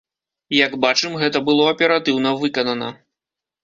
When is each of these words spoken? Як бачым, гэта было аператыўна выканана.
Як 0.65 0.71
бачым, 0.85 1.19
гэта 1.25 1.43
было 1.51 1.69
аператыўна 1.75 2.37
выканана. 2.43 2.95